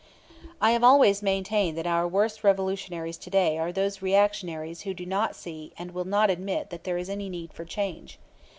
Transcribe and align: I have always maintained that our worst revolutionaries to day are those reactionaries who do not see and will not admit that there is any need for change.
I 0.59 0.71
have 0.71 0.83
always 0.83 1.21
maintained 1.21 1.77
that 1.77 1.85
our 1.85 2.07
worst 2.07 2.43
revolutionaries 2.43 3.17
to 3.17 3.29
day 3.29 3.59
are 3.59 3.71
those 3.71 4.01
reactionaries 4.01 4.81
who 4.81 4.95
do 4.95 5.05
not 5.05 5.35
see 5.35 5.73
and 5.77 5.91
will 5.91 6.05
not 6.05 6.31
admit 6.31 6.71
that 6.71 6.85
there 6.85 6.97
is 6.97 7.07
any 7.07 7.29
need 7.29 7.53
for 7.53 7.65
change. 7.65 8.17